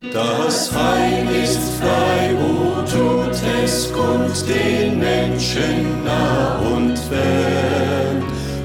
[0.00, 8.22] Das Heil ist frei, o tut es kund den Menschen nah und fern.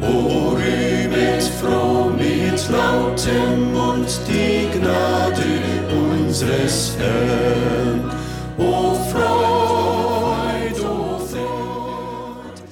[0.00, 5.42] O rühmet froh mit lautem Mund die Gnade
[5.90, 8.08] unseres Herrn.
[8.56, 12.62] O Freud, o Freud.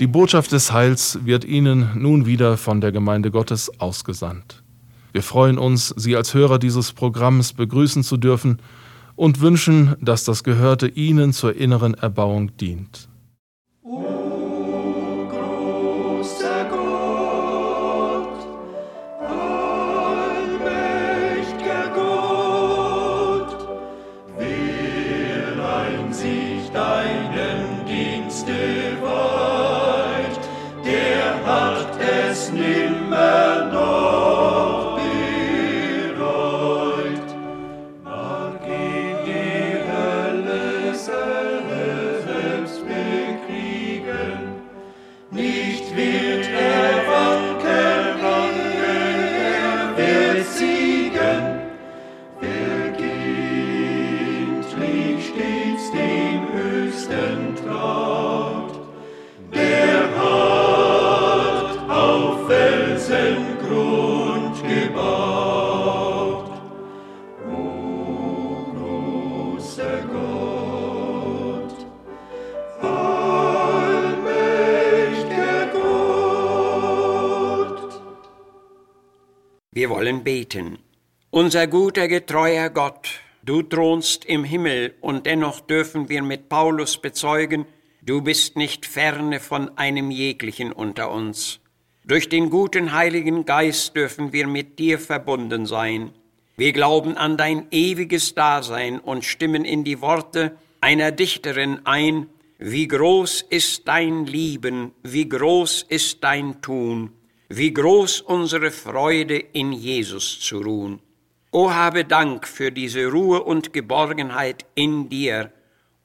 [0.00, 4.62] Die Botschaft des Heils wird Ihnen nun wieder von der Gemeinde Gottes ausgesandt.
[5.12, 8.58] Wir freuen uns, Sie als Hörer dieses Programms begrüßen zu dürfen
[9.14, 13.08] und wünschen, dass das Gehörte Ihnen zur inneren Erbauung dient.
[79.82, 80.78] Wir wollen beten.
[81.30, 87.66] Unser guter, getreuer Gott, du thronst im Himmel, und dennoch dürfen wir mit Paulus bezeugen,
[88.02, 91.60] du bist nicht ferne von einem jeglichen unter uns.
[92.04, 96.12] Durch den guten Heiligen Geist dürfen wir mit dir verbunden sein.
[96.56, 102.26] Wir glauben an dein ewiges Dasein und stimmen in die Worte einer Dichterin ein,
[102.58, 107.12] wie groß ist dein Lieben, wie groß ist dein Tun
[107.54, 111.00] wie groß unsere Freude in Jesus zu ruhen.
[111.54, 115.52] O habe Dank für diese Ruhe und Geborgenheit in dir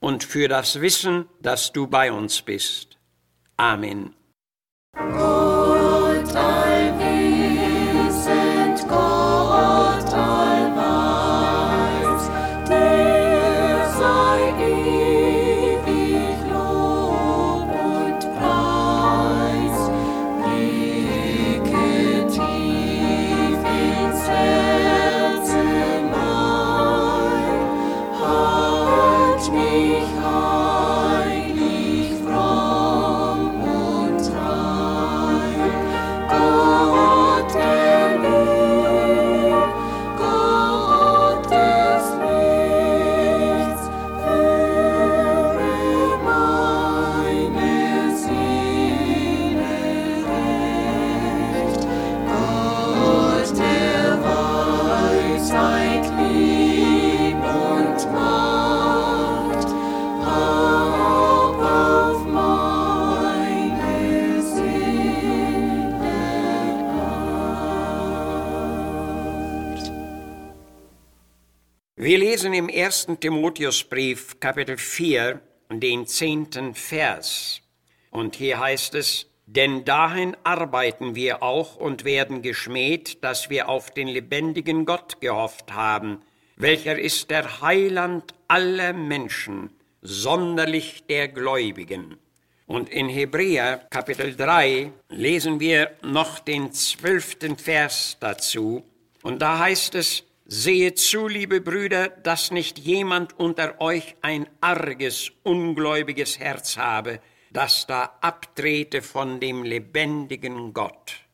[0.00, 2.96] und für das Wissen, dass du bei uns bist.
[3.58, 4.14] Amen.
[4.94, 5.44] Gott,
[72.04, 77.62] Wir lesen im ersten Timotheusbrief, Kapitel 4, den zehnten Vers.
[78.10, 83.90] Und hier heißt es, denn dahin arbeiten wir auch und werden geschmäht, dass wir auf
[83.90, 86.20] den lebendigen Gott gehofft haben,
[86.56, 89.70] welcher ist der Heiland aller Menschen,
[90.02, 92.18] sonderlich der Gläubigen.
[92.66, 98.84] Und in Hebräer Kapitel 3 lesen wir noch den zwölften Vers dazu.
[99.22, 100.24] Und da heißt es,
[100.56, 107.18] Sehet zu, liebe Brüder, dass nicht jemand unter euch ein arges, ungläubiges Herz habe,
[107.50, 111.24] das da abtrete von dem lebendigen Gott.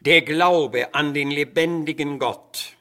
[0.00, 2.78] Der Glaube an den lebendigen Gott.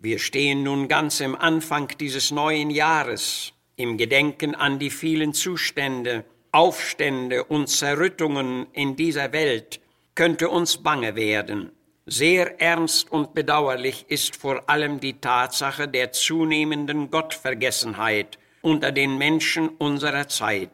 [0.00, 6.24] Wir stehen nun ganz im Anfang dieses neuen Jahres, im Gedenken an die vielen Zustände,
[6.50, 9.80] Aufstände und Zerrüttungen in dieser Welt,
[10.14, 11.72] könnte uns bange werden.
[12.08, 19.68] Sehr ernst und bedauerlich ist vor allem die Tatsache der zunehmenden Gottvergessenheit unter den Menschen
[19.70, 20.70] unserer Zeit.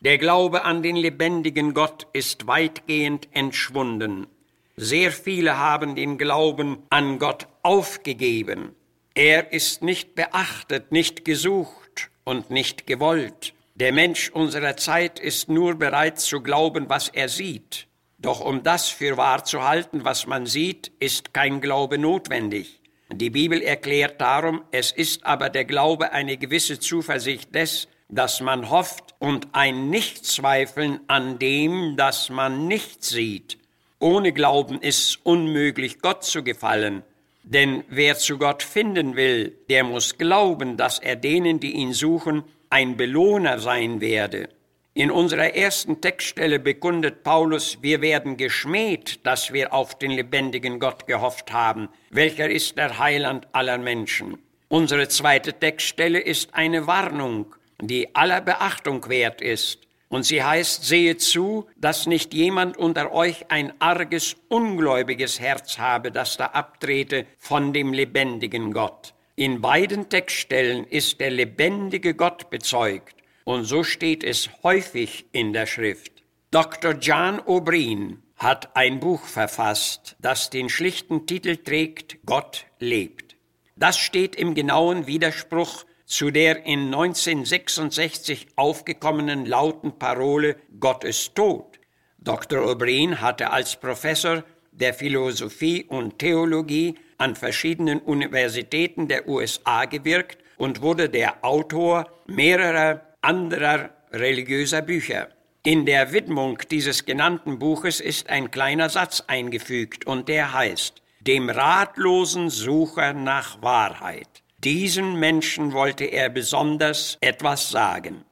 [0.00, 4.28] Der Glaube an den lebendigen Gott ist weitgehend entschwunden.
[4.76, 8.76] Sehr viele haben den Glauben an Gott aufgegeben.
[9.14, 13.54] Er ist nicht beachtet, nicht gesucht und nicht gewollt.
[13.74, 17.85] Der Mensch unserer Zeit ist nur bereit zu glauben, was er sieht.
[18.18, 22.80] Doch um das für wahr zu halten, was man sieht, ist kein Glaube notwendig.
[23.12, 28.70] Die Bibel erklärt darum, es ist aber der Glaube eine gewisse Zuversicht des, dass man
[28.70, 33.58] hofft und ein Nichtzweifeln an dem, das man nicht sieht.
[33.98, 37.02] Ohne Glauben ist es unmöglich, Gott zu gefallen.
[37.42, 42.42] Denn wer zu Gott finden will, der muss glauben, dass er denen, die ihn suchen,
[42.70, 44.48] ein Belohner sein werde.
[44.96, 51.06] In unserer ersten Textstelle bekundet Paulus, wir werden geschmäht, dass wir auf den lebendigen Gott
[51.06, 54.38] gehofft haben, welcher ist der Heiland aller Menschen.
[54.68, 59.80] Unsere zweite Textstelle ist eine Warnung, die aller Beachtung wert ist.
[60.08, 66.10] Und sie heißt, sehe zu, dass nicht jemand unter euch ein arges, ungläubiges Herz habe,
[66.10, 69.12] das da abtrete von dem lebendigen Gott.
[69.34, 73.15] In beiden Textstellen ist der lebendige Gott bezeugt,
[73.46, 76.24] und so steht es häufig in der Schrift.
[76.50, 76.94] Dr.
[76.94, 83.36] John O'Brien hat ein Buch verfasst, das den schlichten Titel trägt Gott lebt.
[83.76, 91.78] Das steht im genauen Widerspruch zu der in 1966 aufgekommenen lauten Parole Gott ist tot.
[92.18, 92.66] Dr.
[92.66, 100.82] O'Brien hatte als Professor der Philosophie und Theologie an verschiedenen Universitäten der USA gewirkt und
[100.82, 105.28] wurde der Autor mehrerer anderer religiöser Bücher.
[105.64, 111.50] In der Widmung dieses genannten Buches ist ein kleiner Satz eingefügt und der heißt Dem
[111.50, 114.28] ratlosen Sucher nach Wahrheit.
[114.58, 118.24] Diesen Menschen wollte er besonders etwas sagen.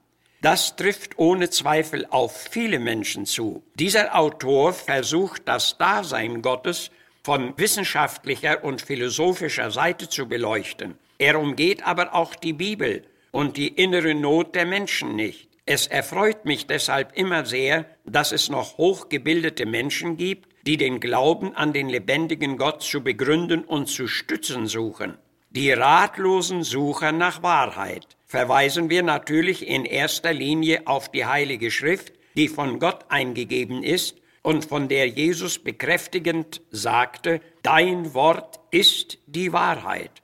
[0.43, 3.65] Das trifft ohne Zweifel auf viele Menschen zu.
[3.75, 6.93] Dieser Autor versucht das Dasein Gottes
[7.25, 10.95] von wissenschaftlicher und philosophischer Seite zu beleuchten.
[11.19, 13.03] Er umgeht aber auch die Bibel
[13.35, 15.49] und die innere Not der Menschen nicht.
[15.67, 21.53] Es erfreut mich deshalb immer sehr, dass es noch hochgebildete Menschen gibt, die den Glauben
[21.53, 25.19] an den lebendigen Gott zu begründen und zu stützen suchen.
[25.51, 32.13] Die ratlosen Sucher nach Wahrheit verweisen wir natürlich in erster Linie auf die Heilige Schrift,
[32.37, 39.53] die von Gott eingegeben ist und von der Jesus bekräftigend sagte, Dein Wort ist die
[39.53, 40.23] Wahrheit.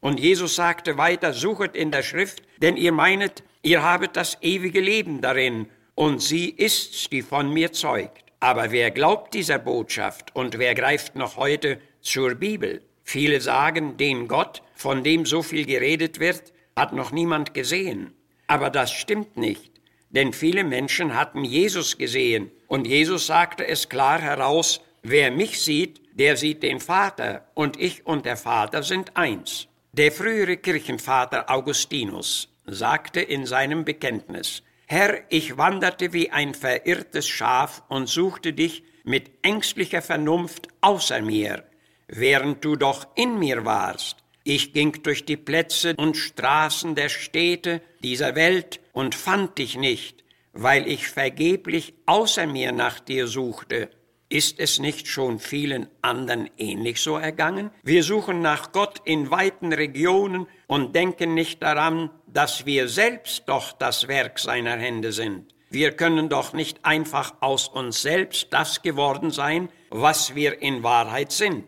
[0.00, 4.80] Und Jesus sagte weiter, suchet in der Schrift, denn ihr meinet, ihr habet das ewige
[4.80, 8.24] Leben darin, und sie ist's, die von mir zeugt.
[8.40, 12.82] Aber wer glaubt dieser Botschaft und wer greift noch heute zur Bibel?
[13.04, 18.14] Viele sagen, den Gott, von dem so viel geredet wird, hat noch niemand gesehen.
[18.46, 19.72] Aber das stimmt nicht,
[20.08, 26.00] denn viele Menschen hatten Jesus gesehen und Jesus sagte es klar heraus, wer mich sieht,
[26.14, 29.68] der sieht den Vater und ich und der Vater sind eins.
[29.92, 37.82] Der frühere Kirchenvater Augustinus sagte in seinem Bekenntnis, Herr, ich wanderte wie ein verirrtes Schaf
[37.88, 41.64] und suchte dich mit ängstlicher Vernunft außer mir,
[42.08, 44.16] während du doch in mir warst.
[44.42, 50.24] Ich ging durch die Plätze und Straßen der Städte dieser Welt und fand dich nicht,
[50.52, 53.90] weil ich vergeblich außer mir nach dir suchte.
[54.32, 57.72] Ist es nicht schon vielen anderen ähnlich so ergangen?
[57.82, 63.72] Wir suchen nach Gott in weiten Regionen und denken nicht daran, dass wir selbst doch
[63.72, 65.52] das Werk seiner Hände sind.
[65.68, 71.32] Wir können doch nicht einfach aus uns selbst das geworden sein, was wir in Wahrheit
[71.32, 71.64] sind.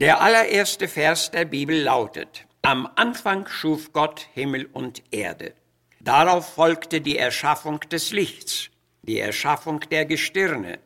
[0.00, 5.52] Der allererste Vers der Bibel lautet, Am Anfang schuf Gott Himmel und Erde.
[6.00, 8.70] Darauf folgte die Erschaffung des Lichts,
[9.02, 10.78] die Erschaffung der Gestirne,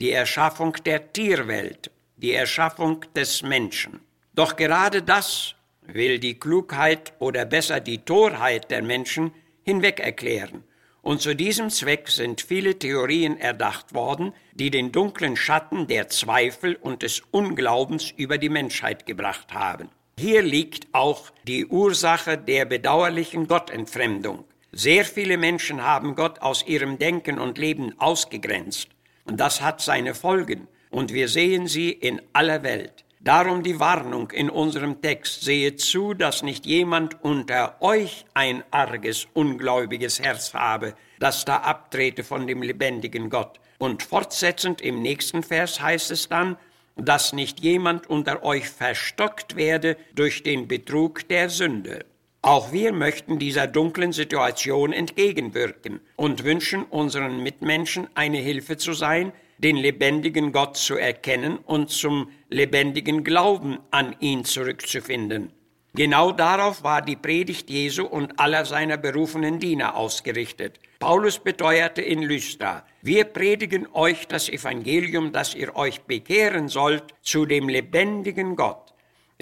[0.00, 4.00] die Erschaffung der Tierwelt, die Erschaffung des Menschen.
[4.34, 9.32] Doch gerade das will die Klugheit oder besser die Torheit der Menschen
[9.64, 10.64] hinweg erklären
[11.02, 16.76] und zu diesem Zweck sind viele Theorien erdacht worden, die den dunklen Schatten der Zweifel
[16.76, 19.88] und des Unglaubens über die Menschheit gebracht haben.
[20.18, 24.44] Hier liegt auch die Ursache der bedauerlichen Gottentfremdung.
[24.72, 28.88] Sehr viele Menschen haben Gott aus ihrem Denken und Leben ausgegrenzt.
[29.32, 30.66] Das hat seine Folgen.
[30.90, 33.04] Und wir sehen sie in aller Welt.
[33.20, 39.28] Darum die Warnung in unserem Text, sehet zu, dass nicht jemand unter euch ein arges,
[39.34, 43.60] ungläubiges Herz habe, das da abtrete von dem lebendigen Gott.
[43.78, 46.56] Und fortsetzend im nächsten Vers heißt es dann,
[46.96, 52.06] dass nicht jemand unter euch verstockt werde durch den Betrug der Sünde.
[52.42, 59.32] Auch wir möchten dieser dunklen Situation entgegenwirken und wünschen unseren Mitmenschen eine Hilfe zu sein,
[59.58, 65.52] den lebendigen Gott zu erkennen und zum lebendigen Glauben an ihn zurückzufinden.
[65.92, 70.78] Genau darauf war die Predigt Jesu und aller seiner berufenen Diener ausgerichtet.
[70.98, 77.44] Paulus beteuerte in Lystra, wir predigen euch das Evangelium, dass ihr euch bekehren sollt zu
[77.44, 78.89] dem lebendigen Gott.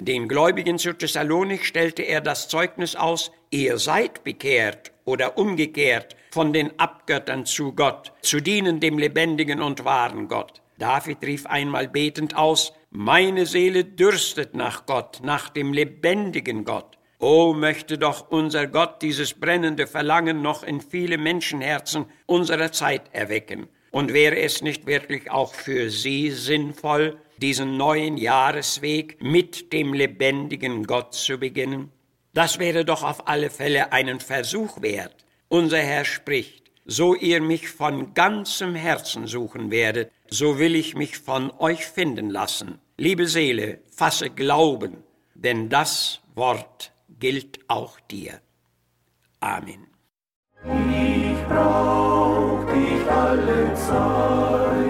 [0.01, 6.53] Den Gläubigen zu Thessalonik stellte er das Zeugnis aus, ihr seid bekehrt oder umgekehrt von
[6.53, 10.61] den Abgöttern zu Gott, zu dienen dem lebendigen und wahren Gott.
[10.77, 16.97] David rief einmal betend aus, meine Seele dürstet nach Gott, nach dem lebendigen Gott.
[17.19, 23.67] O möchte doch unser Gott dieses brennende Verlangen noch in viele Menschenherzen unserer Zeit erwecken.
[23.91, 30.85] Und wäre es nicht wirklich auch für Sie sinnvoll, diesen neuen Jahresweg mit dem lebendigen
[30.85, 31.91] Gott zu beginnen?
[32.33, 35.25] Das wäre doch auf alle Fälle einen Versuch wert.
[35.47, 41.17] Unser Herr spricht, so ihr mich von ganzem Herzen suchen werdet, so will ich mich
[41.17, 42.79] von euch finden lassen.
[42.97, 45.03] Liebe Seele, fasse Glauben,
[45.33, 48.41] denn das Wort gilt auch dir.
[49.39, 49.87] Amen.
[50.63, 52.18] Ich brauch
[53.09, 54.88] alle Zeit,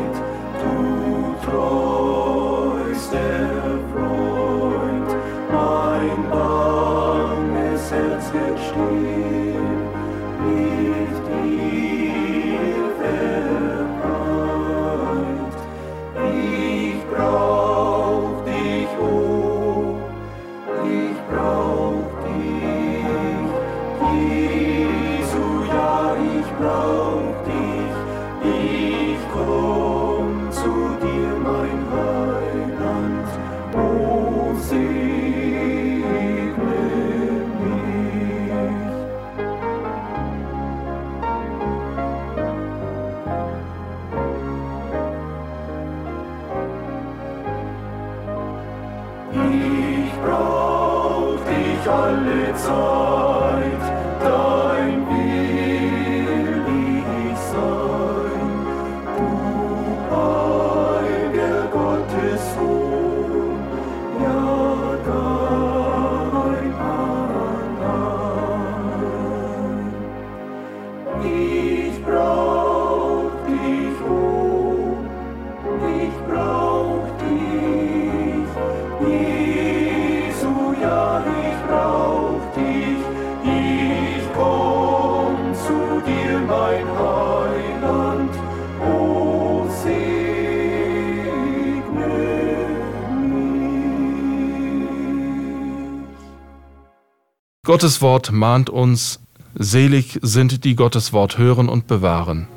[97.70, 99.20] Gottes Wort mahnt uns,
[99.54, 102.48] selig sind die Gottes Wort hören und bewahren.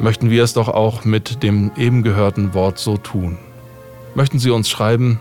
[0.00, 3.38] Möchten wir es doch auch mit dem eben gehörten Wort so tun.
[4.16, 5.20] Möchten Sie uns schreiben?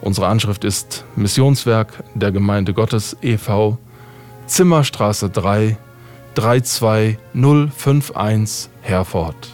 [0.00, 3.76] Unsere Anschrift ist Missionswerk der Gemeinde Gottes e.V.
[4.46, 5.76] Zimmerstraße 3
[6.36, 9.48] 32051 Herford.